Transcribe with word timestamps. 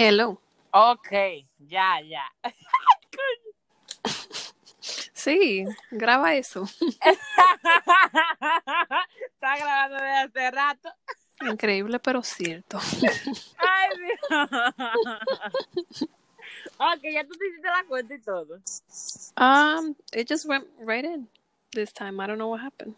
Hello. 0.00 0.40
Ok, 0.72 1.12
ya, 1.58 2.00
ya. 2.00 2.24
Sí, 5.12 5.66
graba 5.90 6.34
eso. 6.36 6.64
Está 9.34 9.58
grabando 9.58 9.96
desde 9.96 10.16
hace 10.16 10.50
rato. 10.52 10.88
Increíble, 11.42 11.98
pero 11.98 12.22
cierto. 12.22 12.78
Ay, 13.58 13.90
Dios. 13.98 14.48
Ok, 16.78 17.02
ya 17.12 17.24
tú 17.26 17.34
te 17.34 17.46
hiciste 17.48 17.68
la 17.68 17.84
cuenta 17.86 18.14
y 18.14 18.20
todo. 18.22 18.58
Um, 19.36 19.94
it 20.14 20.26
just 20.26 20.46
went 20.46 20.66
right 20.78 21.04
in 21.04 21.28
this 21.72 21.92
time. 21.92 22.18
I 22.20 22.26
don't 22.26 22.38
know 22.38 22.48
what 22.48 22.62
happened. 22.62 22.94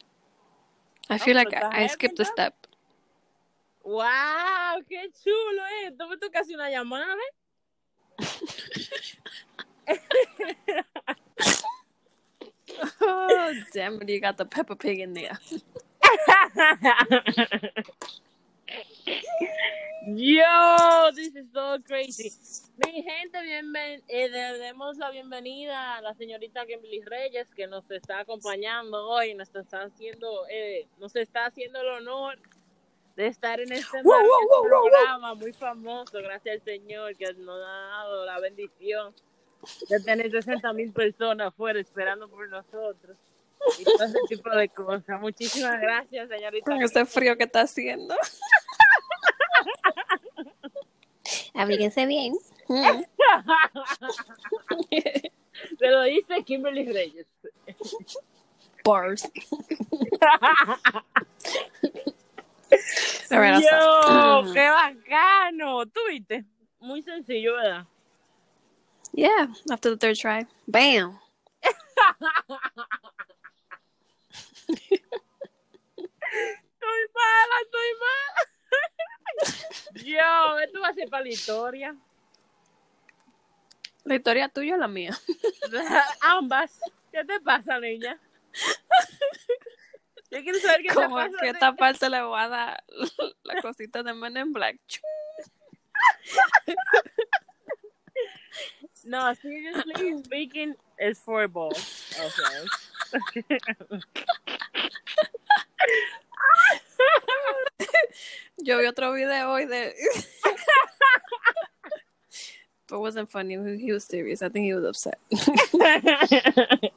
I 1.10 1.18
feel 1.18 1.36
Oh, 1.36 1.42
like 1.42 1.52
I, 1.52 1.82
I 1.82 1.86
skipped 1.88 2.20
a 2.20 2.24
step. 2.24 2.54
¡Wow! 3.84 4.84
¡Qué 4.88 5.10
chulo, 5.22 5.62
eh! 5.82 5.92
Toma 5.98 6.16
tú 6.18 6.30
casi 6.30 6.54
una 6.54 6.70
llamada, 6.70 7.16
Oh, 13.00 13.52
damn 13.74 14.00
it, 14.00 14.08
you 14.08 14.20
got 14.20 14.36
the 14.36 14.44
Peppa 14.44 14.76
Pig 14.76 15.00
in 15.00 15.12
there. 15.12 15.38
Yo, 20.06 21.10
this 21.14 21.34
is 21.36 21.46
so 21.52 21.78
crazy. 21.86 22.32
Mi 22.78 23.02
gente, 23.02 23.40
bienven 23.42 24.02
eh, 24.08 24.28
demos 24.58 24.96
la 24.98 25.10
bienvenida 25.10 25.96
a 25.96 26.02
la 26.02 26.14
señorita 26.14 26.66
Kimberly 26.66 27.02
Reyes 27.02 27.54
que 27.54 27.68
nos 27.68 27.88
está 27.90 28.20
acompañando 28.20 29.08
hoy, 29.08 29.34
nos 29.34 29.54
está 29.54 29.82
haciendo, 29.82 30.46
eh, 30.50 30.88
nos 30.98 31.14
está 31.14 31.46
haciendo 31.46 31.80
el 31.80 31.88
honor 31.88 32.38
de 33.16 33.26
estar 33.26 33.60
en 33.60 33.72
este 33.72 34.02
Wow, 34.02 34.12
wow, 34.12 34.12
maravilloso 34.12 34.48
wow, 34.48 34.62
wow, 34.62 34.70
wow. 34.70 34.90
programa 34.90 35.34
muy 35.34 35.52
famoso, 35.52 36.18
gracias 36.18 36.56
al 36.56 36.62
Señor 36.64 37.16
que 37.16 37.32
nos 37.34 37.56
ha 37.56 37.68
dado 37.68 38.26
la 38.26 38.40
bendición 38.40 39.14
de 39.88 40.00
tener 40.00 40.28
60 40.30 40.72
mil 40.72 40.92
personas 40.92 41.48
afuera 41.48 41.80
esperando 41.80 42.28
por 42.28 42.48
nosotros 42.48 43.16
y 43.78 43.84
todo 43.84 44.04
ese 44.04 44.18
tipo 44.28 44.50
de 44.50 44.68
cosas. 44.68 45.20
Muchísimas 45.20 45.80
gracias, 45.80 46.28
señorita. 46.28 46.70
Con 46.70 46.82
este 46.82 47.06
frío 47.06 47.36
que 47.36 47.44
está 47.44 47.62
haciendo. 47.62 48.14
Abríguense 51.54 52.06
bien. 52.06 52.34
Mm. 52.68 53.02
Se 55.78 55.86
lo 55.88 56.02
dice 56.02 56.44
Kimberly 56.44 56.90
Reyes. 56.90 57.26
Bars. 58.84 59.30
Yo, 63.32 64.52
qué 64.52 64.68
bacano. 64.68 65.86
¿Tú 65.86 66.00
viste? 66.10 66.44
Muy 66.80 67.02
sencillo, 67.02 67.54
¿verdad? 67.54 67.86
Yeah, 69.12 69.48
after 69.70 69.90
the 69.90 69.96
third 69.96 70.16
try. 70.16 70.46
Bam. 70.66 71.18
Estoy 76.82 77.00
mala, 77.14 77.56
estoy 77.62 77.90
mala. 78.00 78.40
Yo, 80.04 80.58
esto 80.58 80.80
va 80.80 80.88
a 80.88 80.94
ser 80.94 81.08
para 81.08 81.24
la 81.24 81.30
historia. 81.30 81.96
La 84.04 84.14
historia 84.16 84.48
tuya 84.48 84.74
o 84.74 84.78
la 84.78 84.88
mía. 84.88 85.16
Ambas. 86.20 86.80
¿Qué 87.12 87.24
te 87.24 87.40
pasa, 87.40 87.78
niña? 87.78 88.18
Yo 90.32 90.42
quiero 90.42 90.58
saber 90.60 90.80
qué 90.82 90.88
te 90.88 90.94
Como 90.94 91.16
pasa. 91.16 91.36
que 91.40 91.48
esta 91.50 91.72
parte 91.74 92.08
le 92.08 92.22
voy 92.22 92.40
a 92.40 92.48
dar 92.48 92.82
la 93.44 93.60
cosita 93.60 94.02
de 94.02 94.14
Men 94.14 94.36
in 94.38 94.52
Black. 94.52 94.76
No, 99.04 99.34
seriously 99.34 100.22
speaking, 100.24 100.76
it's 100.96 101.18
four 101.18 101.48
balls. 101.48 102.04
Okay. 102.14 102.66
Yo 108.58 108.78
vi 108.78 108.86
otro 108.86 109.12
video 109.12 109.50
hoy 109.50 109.66
de. 109.66 109.92
But 112.88 112.96
it 112.96 113.00
wasn't 113.00 113.30
funny. 113.30 113.54
He 113.78 113.90
was 113.92 114.04
serious. 114.04 114.42
I 114.42 114.50
think 114.50 114.66
he 114.66 114.74
was 114.74 114.84
upset. 114.84 115.18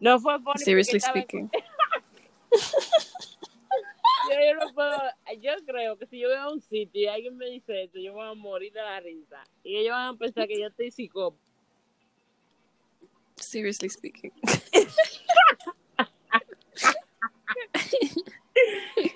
no 0.00 0.18
fue 0.20 0.38
funny 0.38 0.64
Seriously 0.64 1.00
en- 1.04 1.10
speaking. 1.10 1.50
Yo, 4.28 4.34
yo 4.34 4.54
no 4.66 4.74
puedo, 4.74 4.98
yo 5.40 5.52
creo 5.66 5.96
que 5.98 6.06
si 6.06 6.18
yo 6.20 6.28
voy 6.28 6.36
a 6.36 6.48
un 6.48 6.60
sitio 6.60 7.00
y 7.02 7.06
alguien 7.06 7.36
me 7.36 7.46
dice 7.46 7.84
esto, 7.84 7.98
yo 7.98 8.12
voy 8.12 8.26
a 8.28 8.34
morir 8.34 8.72
de 8.72 8.80
la 8.82 9.00
risa. 9.00 9.42
Y 9.64 9.76
ellos 9.78 9.92
van 9.92 10.14
a 10.14 10.18
pensar 10.18 10.46
que 10.46 10.60
yo 10.60 10.66
estoy 10.68 10.90
psicópata. 10.90 11.42
Seriously 13.36 13.88
speaking. 13.88 14.32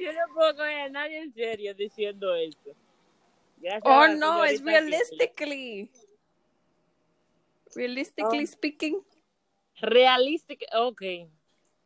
Yo 0.00 0.12
no 0.12 0.34
puedo 0.34 0.54
coger 0.56 0.80
a 0.80 0.88
nadie 0.88 1.18
en 1.18 1.32
serio 1.34 1.74
diciendo 1.74 2.34
eso. 2.34 2.74
Gracias 3.58 3.82
Oh 3.84 4.08
no, 4.08 4.42
Kimberly. 4.44 4.58
realistically. 4.64 5.90
Realistically 7.74 8.44
Oh. 8.44 8.46
speaking. 8.46 9.02
Realistic, 9.82 10.64
okay. 10.74 11.28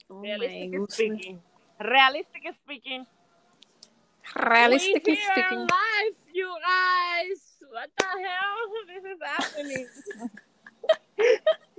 Oh 0.09 0.21
Realistic 0.21 0.61
my 0.61 0.67
goodness. 0.79 0.95
speaking. 0.95 1.43
Realistic 1.81 2.43
speaking. 2.65 3.07
Realistically 4.35 5.17
speaking. 5.17 5.59
live, 5.61 6.17
you 6.33 6.53
guys. 6.61 7.57
What 7.71 7.91
the 7.97 8.07
hell? 8.07 8.73
This 8.89 9.05
is 9.05 9.21
happening. 9.25 9.87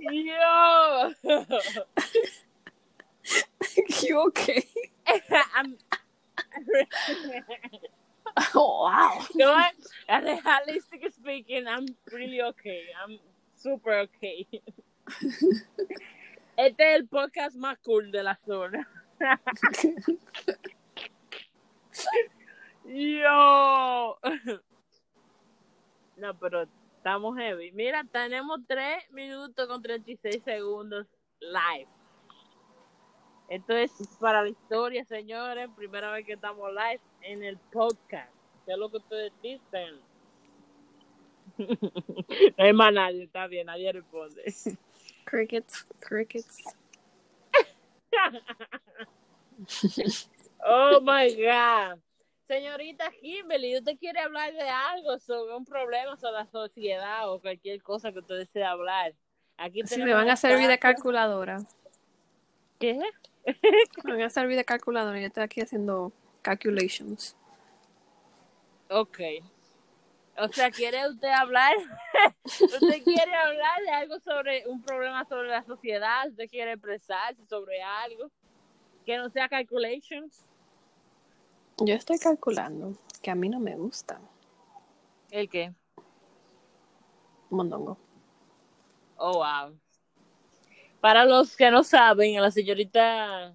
Yo. 0.00 1.12
you 4.02 4.20
okay? 4.28 4.64
I'm. 5.56 5.76
Oh 8.54 8.84
wow. 8.84 9.24
No, 9.34 9.52
I- 9.52 9.72
Realistically 10.08 11.10
speaking, 11.10 11.66
I'm 11.68 11.86
really 12.12 12.40
okay. 12.42 12.82
I'm 13.04 13.18
super 13.56 13.92
okay. 14.08 14.46
Este 16.56 16.80
es 16.80 16.96
el 17.00 17.06
podcast 17.06 17.56
más 17.56 17.76
cool 17.84 18.10
de 18.10 18.22
la 18.22 18.36
zona. 18.46 18.86
Yo. 22.84 24.18
No, 26.16 26.38
pero 26.38 26.62
estamos 26.96 27.36
heavy. 27.36 27.72
Mira, 27.72 28.04
tenemos 28.04 28.60
3 28.66 29.10
minutos 29.12 29.66
con 29.66 29.82
36 29.82 30.42
segundos 30.42 31.06
live. 31.40 31.88
Esto 33.48 33.72
es 33.74 33.90
para 34.20 34.42
la 34.42 34.48
historia, 34.48 35.04
señores. 35.04 35.68
Primera 35.76 36.10
vez 36.12 36.24
que 36.24 36.34
estamos 36.34 36.70
live 36.70 37.00
en 37.22 37.42
el 37.42 37.56
podcast. 37.72 38.32
¿Qué 38.64 38.72
es 38.72 38.78
lo 38.78 38.90
que 38.90 38.98
ustedes 38.98 39.32
dicen? 39.42 40.00
No 42.56 43.08
está 43.08 43.46
bien, 43.48 43.66
nadie 43.66 43.92
responde. 43.92 44.44
Crickets. 45.24 45.86
Crickets. 46.00 46.62
Oh 50.64 51.00
my 51.00 51.34
God. 51.34 52.00
Señorita 52.46 53.10
Kimberly, 53.20 53.78
¿usted 53.78 53.96
quiere 53.98 54.20
hablar 54.20 54.52
de 54.52 54.68
algo 54.68 55.18
sobre 55.20 55.54
un 55.54 55.64
problema 55.64 56.16
sobre 56.16 56.38
la 56.38 56.46
sociedad 56.46 57.30
o 57.30 57.40
cualquier 57.40 57.80
cosa 57.82 58.12
que 58.12 58.18
usted 58.18 58.38
desee 58.38 58.64
hablar? 58.64 59.14
Aquí 59.56 59.82
Sí, 59.86 60.02
me 60.02 60.12
van 60.12 60.28
a 60.28 60.36
servir 60.36 60.66
de 60.66 60.78
calculadora. 60.78 61.58
¿Qué? 62.78 63.00
Me 64.04 64.12
van 64.12 64.22
a 64.22 64.30
servir 64.30 64.56
de 64.56 64.64
calculadora. 64.64 65.20
Yo 65.20 65.26
estoy 65.26 65.44
aquí 65.44 65.60
haciendo 65.60 66.12
calculations. 66.42 67.36
Ok. 68.88 69.20
O 70.38 70.48
sea, 70.48 70.70
¿quiere 70.70 71.08
usted 71.08 71.28
hablar? 71.28 71.74
¿Usted 72.44 73.02
quiere 73.04 73.34
hablar 73.34 73.80
de 73.82 73.90
algo 73.90 74.18
sobre 74.20 74.66
un 74.66 74.82
problema 74.82 75.24
sobre 75.26 75.48
la 75.48 75.62
sociedad? 75.64 76.28
¿Usted 76.28 76.48
quiere 76.48 76.72
expresarse 76.72 77.44
sobre 77.46 77.82
algo? 77.82 78.30
Que 79.04 79.16
no 79.18 79.28
sea 79.30 79.48
calculations. 79.48 80.46
Yo 81.78 81.94
estoy 81.94 82.18
calculando 82.18 82.94
que 83.22 83.30
a 83.30 83.34
mí 83.34 83.48
no 83.48 83.58
me 83.58 83.74
gusta 83.76 84.20
¿El 85.30 85.48
qué? 85.48 85.72
mondongo. 87.50 87.98
Oh, 89.16 89.34
wow. 89.38 89.78
Para 91.00 91.24
los 91.24 91.56
que 91.56 91.70
no 91.70 91.82
saben, 91.84 92.40
la 92.40 92.50
señorita 92.50 93.54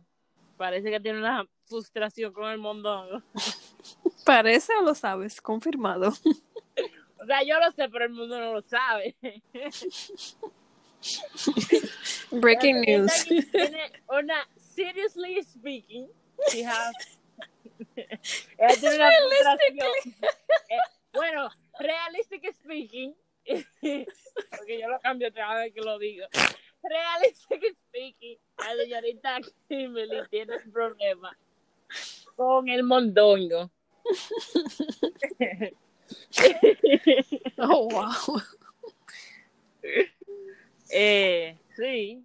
parece 0.57 0.91
que 0.91 0.99
tiene 0.99 1.19
una 1.19 1.45
frustración 1.65 2.33
con 2.33 2.49
el 2.49 2.57
mondongo. 2.57 3.21
¿Parece 4.25 4.73
o 4.75 4.81
lo 4.81 4.95
sabes? 4.95 5.41
Confirmado. 5.41 6.11
O 7.17 7.25
sea, 7.25 7.41
yo 7.43 7.57
lo 7.59 7.71
sé, 7.71 7.89
pero 7.89 8.05
el 8.05 8.11
mundo 8.11 8.37
no 8.39 8.53
lo 8.53 8.61
sabe. 8.61 9.15
Breaking 12.29 12.81
news. 12.81 13.25
Tiene 13.25 13.91
una, 14.09 14.47
seriously 14.57 15.41
speaking, 15.41 16.07
she 16.51 16.63
has, 16.63 16.93
ella 17.95 18.75
tiene 18.79 18.95
una 18.97 19.55
eh, 20.69 20.77
bueno, 21.13 21.49
realistic 21.79 22.53
speaking, 22.53 23.15
porque 23.45 24.79
yo 24.79 24.89
lo 24.89 24.99
cambio 24.99 25.33
cada 25.33 25.61
vez 25.61 25.73
que 25.73 25.81
lo 25.81 25.97
digo. 25.97 26.27
Realistic 26.83 27.75
speaking, 27.87 28.37
la 28.59 28.75
señorita 28.75 29.39
Kimberly 29.67 30.27
tiene 30.29 30.57
un 30.57 30.71
problema 30.71 31.35
con 32.35 32.69
el 32.69 32.83
mondongo. 32.83 33.71
Oh, 37.57 37.87
wow. 37.89 38.41
Eh, 40.91 41.57
sí, 41.75 42.23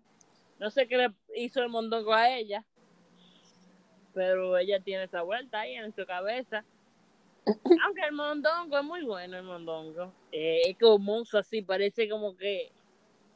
no 0.59 0.71
sé 0.71 0.87
qué 0.87 0.99
le 0.99 1.11
hizo 1.35 1.63
el 1.63 1.71
mondongo 1.71 2.13
a 2.13 2.37
ella, 2.37 2.65
pero 4.13 4.59
ella 4.59 4.81
tiene 4.81 5.05
esa 5.05 5.23
vuelta 5.23 5.61
ahí 5.61 5.77
en 5.77 5.95
su 5.95 6.05
cabeza. 6.05 6.65
Aunque 7.47 8.03
el 8.03 8.13
mondongo 8.13 8.79
es 8.79 8.85
muy 8.85 9.03
bueno, 9.05 9.39
el 9.39 9.45
mondongo. 9.45 10.13
Eh, 10.31 10.61
es 10.67 10.77
como 10.79 11.23
así, 11.33 11.63
parece 11.63 12.09
como 12.09 12.37
que 12.37 12.71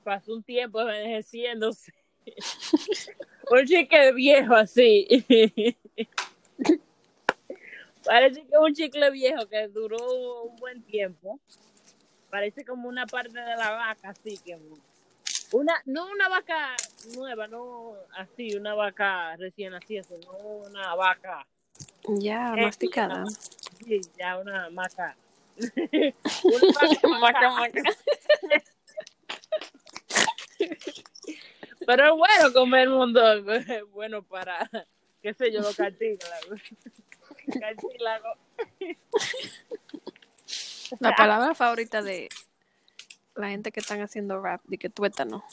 pasó 0.03 0.35
un 0.35 0.43
tiempo 0.43 0.81
envejeciéndose. 0.83 1.93
un 3.51 3.65
chicle 3.67 4.13
viejo 4.13 4.55
así. 4.55 5.07
parece 8.05 8.41
que 8.43 8.49
es 8.53 8.59
un 8.61 8.75
chicle 8.75 9.11
viejo 9.11 9.47
que 9.49 9.69
duró 9.69 10.43
un 10.45 10.57
buen 10.57 10.83
tiempo. 10.85 11.41
Parece 12.31 12.65
como 12.65 12.89
una 12.89 13.07
parte 13.07 13.39
de 13.39 13.57
la 13.57 13.71
vaca, 13.71 14.09
así 14.11 14.39
que 14.39 14.59
una, 15.53 15.81
no 15.85 16.11
una 16.11 16.29
vaca 16.29 16.75
nueva, 17.15 17.47
no 17.47 17.95
así, 18.17 18.57
una 18.57 18.75
vaca 18.75 19.37
recién 19.37 19.73
nacida, 19.73 20.03
sino 20.03 20.33
una 20.33 20.95
vaca. 20.97 21.47
Ya, 22.09 22.55
masticada. 22.57 23.23
una- 23.23 23.31
sí, 23.31 24.01
ya 24.19 24.39
una 24.39 24.69
maca. 24.71 25.17
una 25.57 27.19
vaca, 27.21 27.51
maca. 27.51 27.83
Pero 31.87 32.05
es 32.05 32.13
bueno 32.13 32.53
comer 32.53 32.89
mondongo, 32.89 33.53
es 33.53 33.91
bueno 33.93 34.23
para, 34.23 34.69
qué 35.23 35.35
sé 35.35 35.53
yo, 35.53 35.61
los 35.61 35.77
cartílagos. 35.77 36.61
La 41.01 41.17
palabra 41.17 41.55
favorita 41.55 42.03
de 42.03 42.29
la 43.35 43.49
gente 43.49 43.73
que 43.73 43.81
están 43.81 44.01
haciendo 44.01 44.41
rap, 44.41 44.61
de 44.65 44.79
que 44.79 44.91
tuétano. 44.91 45.45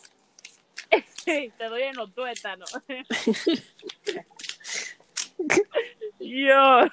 Sí, 1.23 1.51
te 1.57 1.65
doy 1.65 1.83
en 1.83 1.95
los 1.95 2.13
tuétanos. 2.13 2.71
Yo. 6.19 6.85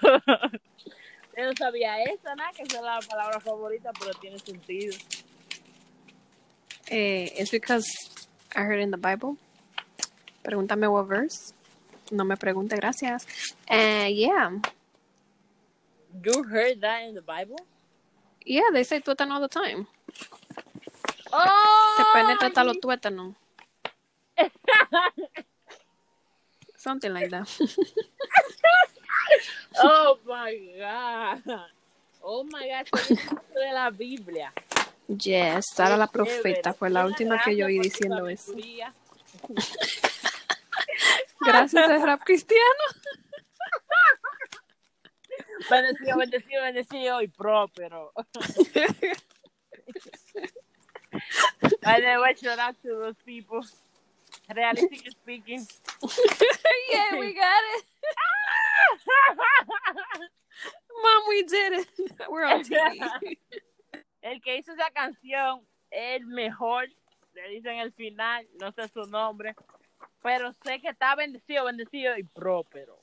Yo 1.37 1.45
no 1.45 1.53
sabía 1.57 2.03
esa, 2.03 2.35
nada, 2.35 2.51
que 2.53 2.63
esa 2.63 2.77
es 2.77 2.83
la 2.83 3.01
palabra 3.09 3.41
favorita, 3.41 3.91
pero 3.99 4.13
tiene 4.21 4.39
sentido. 4.39 4.97
Eh, 6.91 7.33
it's 7.37 7.51
because 7.51 7.87
I 8.57 8.63
heard 8.63 8.81
in 8.81 8.91
the 8.91 8.97
Bible. 8.97 9.37
Pregúntame 10.43 10.91
what 10.91 11.07
verse. 11.07 11.53
No 12.11 12.25
me 12.25 12.37
pregunte, 12.37 12.77
gracias. 12.77 13.27
Eh, 13.67 14.09
yeah. 14.15 14.51
You 16.25 16.43
heard 16.45 16.81
that 16.81 17.03
in 17.09 17.15
the 17.15 17.23
Bible? 17.23 17.57
Yeah, 18.45 18.71
they 18.73 18.85
say 18.85 19.01
tuétano 19.01 19.35
all 19.35 19.41
the 19.41 19.49
time. 19.49 19.87
Oh, 21.33 21.95
Te 21.97 22.05
penetra 22.15 22.49
hasta 22.49 22.65
los 22.65 22.81
tuétanos. 22.81 23.35
Something 26.77 27.13
like 27.13 27.29
that. 27.31 27.49
oh 29.83 30.19
my 30.25 30.57
God. 30.79 31.43
Oh 32.25 32.45
my 32.45 32.69
God, 32.69 32.87
de 33.55 33.73
la 33.73 33.91
Biblia. 33.91 34.53
Yes, 35.09 35.67
Sara 35.75 35.97
la 35.97 36.07
profeta 36.07 36.73
fue 36.73 36.91
la 36.91 37.05
última 37.05 37.41
que 37.43 37.57
yo 37.57 37.67
oí 37.67 37.79
diciendo 37.79 38.29
eso. 38.29 38.53
Gracias 41.41 41.91
al 41.91 42.03
rap 42.03 42.23
cristiano. 42.25 42.63
Bendecido, 45.71 46.17
bendecido, 46.17 46.63
bendecido 46.63 47.23
y 47.23 47.29
próspero. 47.29 48.13
Way, 51.85 52.35
shout 52.35 52.59
out 52.59 52.75
to 52.83 52.89
those 52.89 53.17
people. 53.25 53.61
Realistic 54.55 55.11
speaking. 55.11 55.67
yeah, 56.91 57.19
we 57.19 57.35
got 57.35 57.63
it. 57.77 57.85
Mom, 61.03 61.23
we 61.29 61.43
did 61.43 61.73
it. 61.75 61.89
We're 62.31 62.45
on 62.45 62.63
TV. 62.63 62.99
El 64.23 64.41
que 64.41 64.57
hizo 64.57 64.73
esa 64.73 64.91
canción 64.95 65.61
el 65.91 66.27
mejor. 66.27 66.87
Le 67.35 67.49
dicen 67.51 67.79
el 67.79 67.93
final, 67.93 68.47
no 68.59 68.73
sé 68.73 68.89
su 68.89 69.07
nombre. 69.07 69.55
Pero 70.23 70.53
sé 70.65 70.81
que 70.81 70.89
está 70.89 71.15
bendecido, 71.15 71.65
bendecido 71.65 72.17
y 72.17 72.25
próspero. 72.25 72.99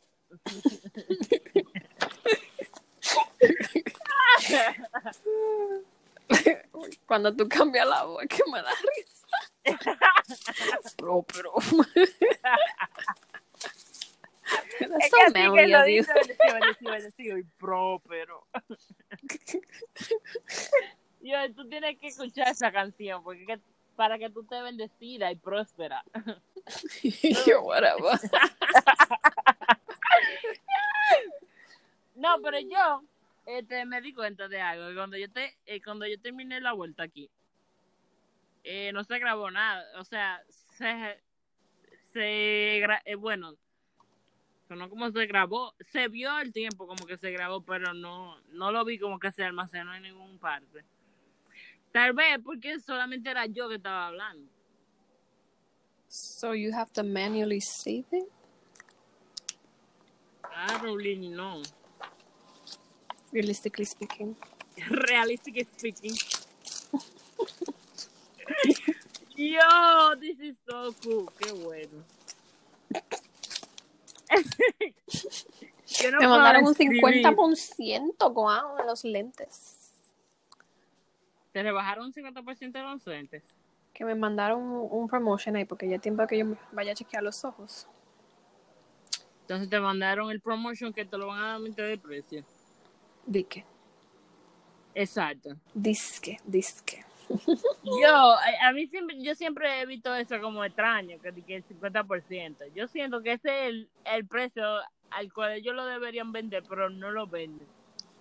Cuando 7.06 7.36
tú 7.36 7.48
cambias 7.48 7.88
la 7.88 8.04
voz, 8.04 8.24
que 8.28 8.42
me 8.52 8.62
da 8.62 8.72
risa. 8.72 9.28
Próspero. 10.98 11.54
Es 14.80 15.10
que 15.12 15.22
así 15.24 15.54
que 15.56 15.68
lo 15.68 15.84
dice 15.84 16.14
bendecido, 16.14 16.54
bendecido, 16.54 16.92
bendecido 16.92 17.38
y 17.38 17.44
próspero. 17.44 18.48
Yo, 21.22 21.54
tú 21.56 21.68
tienes 21.68 21.98
que 22.00 22.08
escuchar 22.08 22.50
esa 22.50 22.72
canción 22.72 23.24
porque 23.24 23.46
que- 23.46 23.60
para 23.96 24.20
que 24.20 24.30
tú 24.30 24.44
te 24.44 24.62
bendecida 24.62 25.32
y 25.32 25.36
próspera. 25.36 26.04
Yo, 27.46 27.62
whatever. 27.62 28.20
No, 32.16 32.42
pero 32.42 32.60
yo 32.60 33.04
este, 33.46 33.86
me 33.86 34.02
di 34.02 34.14
cuenta 34.14 34.48
de 34.48 34.62
algo. 34.62 34.94
Cuando 34.96 35.18
yo, 35.18 35.30
te, 35.30 35.58
eh, 35.66 35.82
cuando 35.82 36.08
yo 36.08 36.20
terminé 36.20 36.60
la 36.62 36.74
vuelta 36.74 37.04
aquí, 37.04 37.30
eh, 38.64 38.92
no 38.94 39.04
se 39.04 39.20
grabó 39.20 39.52
nada. 39.52 39.86
O 40.00 40.04
sea, 40.04 40.42
se, 40.50 41.22
se 42.12 42.78
eh, 42.78 43.16
bueno, 43.16 43.56
sonó 44.68 44.90
como 44.90 45.12
se 45.12 45.26
grabó. 45.28 45.76
Se 45.92 46.08
vio 46.08 46.40
el 46.40 46.54
tiempo 46.54 46.88
como 46.88 47.06
que 47.06 47.18
se 47.18 47.32
grabó, 47.32 47.62
pero 47.62 47.94
no, 47.94 48.40
no 48.50 48.72
lo 48.72 48.86
vi 48.86 48.98
como 48.98 49.20
que 49.20 49.32
se 49.32 49.44
almacenó 49.44 49.94
en 49.94 50.04
ningún 50.04 50.40
parte. 50.40 50.86
Tal 51.92 52.14
vez 52.14 52.40
porque 52.44 52.80
solamente 52.80 53.30
era 53.30 53.46
yo 53.46 53.70
que 53.70 53.76
estaba 53.76 54.08
hablando. 54.08 54.55
So 56.16 56.54
you 56.54 56.72
have 56.72 56.94
to 56.94 57.04
manually 57.04 57.60
save 57.60 58.06
it? 58.14 58.32
I 60.46 60.80
don't 60.82 60.96
really 60.96 61.28
know. 61.28 61.62
Realistically 63.34 63.84
speaking. 63.84 64.38
Realistic 65.10 65.68
speaking. 65.76 66.16
Yo, 69.36 70.16
this 70.16 70.40
is 70.40 70.56
so 70.70 70.96
cool. 71.04 71.30
Qué 71.38 71.52
bueno. 71.52 72.06
Yo 76.00 76.12
no 76.12 76.20
Me 76.20 76.28
mandaron 76.28 76.64
un 76.64 76.72
escribir. 76.72 77.26
50%, 77.26 78.34
guau, 78.34 78.80
en 78.80 78.88
los 78.88 79.04
lentes. 79.04 79.92
Te 81.52 81.62
rebajaron 81.62 82.06
un 82.06 82.14
50% 82.14 82.72
de 82.72 82.84
los 82.84 83.06
lentes. 83.06 83.44
Que 83.96 84.06
me 84.06 84.14
mandaron 84.14 84.62
un, 84.62 85.08
promotion 85.08 85.56
ahí 85.56 85.66
porque 85.66 85.90
ya 85.90 85.98
tiempo 85.98 86.28
que 86.28 86.38
yo 86.38 86.56
vaya 86.72 86.92
a 86.92 86.96
chequear 86.96 87.24
los 87.24 87.44
ojos. 87.44 87.88
Entonces 89.42 89.70
te 89.70 89.80
mandaron 89.80 90.30
el 90.30 90.40
promotion 90.42 90.94
que 90.94 91.06
te 91.06 91.18
lo 91.18 91.28
van 91.28 91.40
a 91.40 91.48
dar 91.48 91.56
a 91.56 91.60
mitad 91.60 91.86
de 91.86 91.98
precio. 91.98 92.44
Dique. 93.26 93.66
Exacto. 94.94 95.56
Disque, 95.74 96.38
disque. 96.46 97.04
Yo, 98.02 98.14
a, 98.14 98.68
a 98.68 98.72
mí 98.72 98.86
siempre, 98.86 99.20
yo 99.20 99.34
siempre 99.34 99.82
he 99.82 99.86
visto 99.88 100.14
eso 100.14 100.40
como 100.42 100.64
extraño, 100.64 101.20
que, 101.20 101.34
que 101.42 101.56
el 101.56 101.66
50%. 101.66 102.72
Yo 102.76 102.88
siento 102.88 103.24
que 103.24 103.32
ese 103.34 103.50
es 103.50 103.70
el, 103.70 103.90
el 104.06 104.28
precio 104.28 104.64
al 105.10 105.34
cual 105.34 105.54
ellos 105.54 105.74
lo 105.74 105.86
deberían 105.86 106.32
vender, 106.32 106.64
pero 106.68 106.90
no 106.90 107.10
lo 107.10 107.26
venden. 107.26 107.68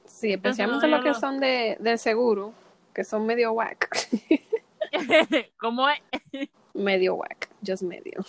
Sí, 0.06 0.32
especialmente 0.32 0.86
los 0.86 1.02
que 1.02 1.14
son 1.14 1.40
de, 1.40 1.76
del 1.80 1.98
seguro, 1.98 2.52
que 2.94 3.04
son 3.04 3.26
medio 3.26 3.52
whack. 3.52 3.90
¿Cómo 5.58 5.88
es? 5.88 6.00
medio 6.74 7.14
whack, 7.14 7.50
just 7.64 7.82
medio. 7.82 8.24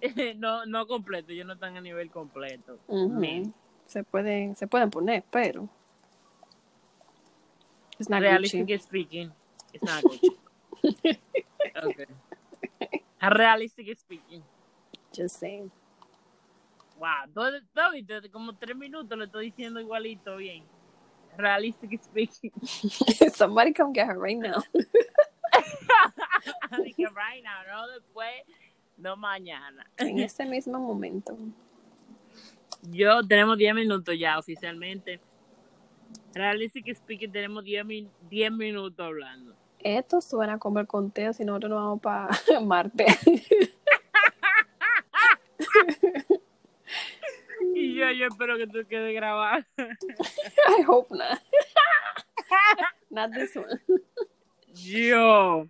no, 0.36 0.66
no 0.66 0.86
completo, 0.86 1.32
ellos 1.32 1.46
no 1.46 1.54
están 1.54 1.76
a 1.76 1.80
nivel 1.80 2.10
completo. 2.10 2.78
Se 3.86 4.04
pueden, 4.04 4.56
se 4.56 4.66
pueden 4.66 4.90
poner, 4.90 5.24
pero. 5.30 5.68
It's 7.98 8.08
not 8.08 8.22
speaking, 8.80 9.32
it's 9.72 9.84
not 9.84 10.02
Gucci. 10.02 10.36
okay. 11.84 12.06
Realistic 13.22 13.98
speaking. 13.98 14.42
Just 15.12 15.38
saying. 15.38 15.70
Wow, 16.98 17.26
todo, 17.32 17.60
todo, 17.74 17.92
como 18.32 18.54
tres 18.54 18.76
minutos 18.76 19.16
lo 19.16 19.24
estoy 19.24 19.46
diciendo 19.46 19.80
igualito 19.80 20.36
bien. 20.36 20.64
Realistic 21.36 22.00
speaking. 22.02 22.52
Somebody 23.34 23.72
come 23.72 23.92
get 23.92 24.06
her 24.06 24.18
right 24.18 24.36
now. 24.38 24.62
Así 26.70 26.92
que 26.94 27.06
right 27.06 27.44
now, 27.44 27.62
no 27.68 27.88
después, 27.88 28.32
no 28.96 29.16
mañana. 29.16 29.86
En 29.96 30.18
ese 30.18 30.44
mismo 30.44 30.78
momento. 30.78 31.36
Yo 32.82 33.22
tenemos 33.26 33.56
10 33.56 33.74
minutos 33.74 34.14
ya 34.18 34.38
oficialmente. 34.38 35.20
Realistic 36.34 36.94
speaking, 36.94 37.32
tenemos 37.32 37.64
10, 37.64 37.84
min- 37.84 38.10
10 38.28 38.52
minutos 38.52 39.04
hablando. 39.04 39.54
Esto 39.78 40.20
suena 40.20 40.58
como 40.58 40.80
el 40.80 40.86
conteo 40.86 41.32
si 41.32 41.44
nosotros 41.44 41.70
nos 41.70 41.80
vamos 41.82 42.00
para 42.00 42.28
Marte. 42.62 43.06
Y 47.74 47.94
yo, 47.96 48.10
yo 48.12 48.26
espero 48.26 48.56
que 48.56 48.66
tú 48.66 48.86
quedes 48.88 49.14
grabado. 49.14 49.64
I 49.78 50.82
hope 50.86 51.14
not. 51.14 51.40
Not 53.10 53.32
this 53.32 53.56
one. 53.56 53.80
Yo. 54.74 55.66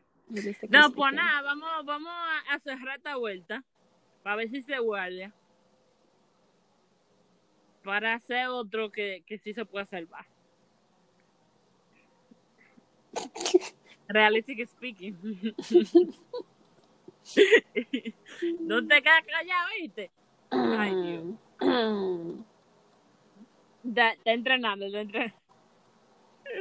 No, 0.68 0.90
pues 0.92 1.12
nada, 1.12 1.42
vamos, 1.42 1.84
vamos 1.84 2.12
a, 2.50 2.58
cerrar 2.58 2.96
esta 2.96 3.16
vuelta. 3.16 3.62
Para 4.22 4.36
ver 4.36 4.50
si 4.50 4.62
se 4.62 4.78
guarda. 4.78 5.32
Para 7.82 8.14
hacer 8.14 8.48
otro 8.48 8.90
que, 8.90 9.22
que 9.26 9.38
sí 9.38 9.52
se 9.52 9.64
pueda 9.64 9.84
salvar. 9.84 10.26
Realistic 14.08 14.68
speaking. 14.68 15.16
no 18.60 18.86
te 18.86 19.02
quedas 19.02 19.24
callado, 19.26 19.68
¿viste? 19.80 20.10
Ay, 20.50 20.94
Dios. 21.02 21.24
Está, 23.84 24.14
entrenando, 24.24 24.86
está 24.86 25.00
entrenando. 25.00 25.36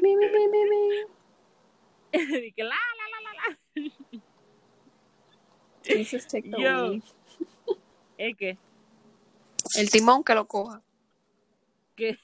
Mi, 0.01 0.15
mi, 0.15 0.25
mi, 0.27 0.47
mi, 0.47 0.65
mi. 0.69 0.89
Dije, 2.41 2.63
la, 2.63 2.75
la, 2.75 3.05
la, 3.11 3.19
la, 3.21 3.33
la. 3.33 3.57
Take 5.83 6.49
the 6.49 6.61
Yo. 6.61 6.93
Es 8.17 8.37
que, 8.37 8.57
El 9.77 9.89
timón 9.89 10.23
que 10.23 10.33
lo 10.35 10.45
coja. 10.47 10.81
que 11.95 12.17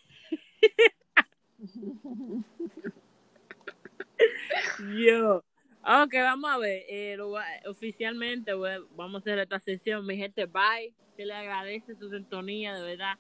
yo. 4.96 5.44
Ok, 5.84 6.14
vamos 6.14 6.52
a 6.52 6.58
ver. 6.58 6.84
eh, 6.90 7.16
lo 7.18 7.34
oficialmente 7.68 8.54
we- 8.56 8.84
vamos 8.96 9.16
a 9.16 9.20
hacer 9.20 9.40
esta 9.40 9.60
sesión. 9.60 10.06
Mi 10.06 10.18
gente, 10.18 10.46
bye. 10.46 10.94
Se 11.16 11.26
le 11.26 11.34
agradece 11.34 11.96
su 11.96 12.10
sintonía, 12.10 12.74
de 12.76 12.82
verdad. 12.84 13.18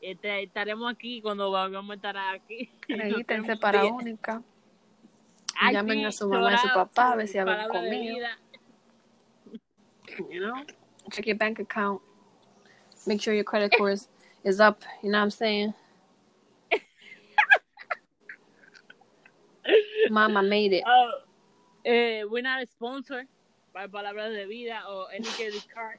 Este, 0.00 0.42
estaremos 0.44 0.90
aquí 0.92 1.20
cuando 1.20 1.50
vamos 1.50 1.90
a 1.90 1.94
estar 1.94 2.16
aquí. 2.16 2.70
Revítense 2.88 3.50
Nos 3.52 3.60
para 3.60 3.84
única. 3.84 4.42
Ay, 5.58 5.74
Llamen 5.74 5.98
sí, 5.98 6.04
a 6.04 6.12
su 6.12 6.28
mamá 6.28 6.54
y 6.54 6.58
su 6.58 6.68
papá 6.68 7.12
a 7.12 7.16
ver 7.16 7.28
si 7.28 7.38
conmigo. 7.68 8.16
vida. 8.16 8.38
You 10.30 10.40
know? 10.40 10.64
Check 11.10 11.26
your 11.26 11.36
bank 11.36 11.58
account. 11.58 12.00
Make 13.06 13.22
sure 13.22 13.32
your 13.34 13.44
credit 13.44 13.72
score 13.74 13.90
is, 13.90 14.08
is 14.44 14.60
up. 14.60 14.82
You 15.02 15.10
know 15.10 15.18
what 15.18 15.24
I'm 15.24 15.30
saying? 15.30 15.74
Mama 20.10 20.42
made 20.42 20.72
it. 20.72 20.84
Oh, 20.86 21.10
eh, 21.84 22.22
we're 22.24 22.42
not 22.42 22.62
a 22.62 22.66
sponsor 22.66 23.26
by 23.72 23.86
Palabras 23.86 24.34
de 24.34 24.46
Vida 24.46 24.80
or 24.88 25.06
any 25.14 25.24
credit 25.24 25.66
card. 25.74 25.98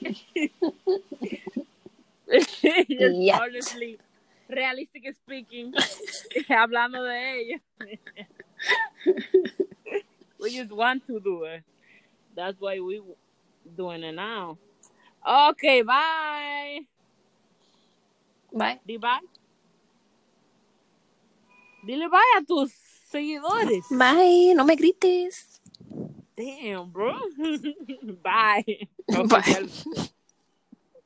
Honestly, 3.40 3.98
realistic 4.48 5.14
speaking, 5.14 5.72
hablando 6.48 7.04
de 7.04 7.40
ellos. 7.40 7.60
we 10.40 10.56
just 10.56 10.72
want 10.72 11.06
to 11.06 11.20
do 11.20 11.44
it. 11.44 11.62
That's 12.34 12.58
why 12.60 12.80
we 12.80 13.00
doing 13.76 14.04
it 14.04 14.14
now. 14.14 14.58
Okay, 15.26 15.82
bye. 15.82 16.80
Bye. 18.52 18.80
Di 18.86 18.98
bye. 18.98 19.20
Dile 21.86 22.08
bye 22.08 22.34
a 22.38 22.44
tus 22.44 22.72
seguidores. 23.10 23.84
Bye. 23.90 24.54
No 24.54 24.64
me 24.64 24.76
grites. 24.76 25.60
Damn, 26.36 26.90
bro. 26.90 27.14
Bye. 28.22 28.64
Bye. 29.28 30.12